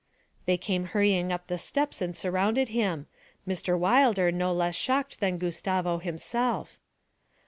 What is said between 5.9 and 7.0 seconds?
himself.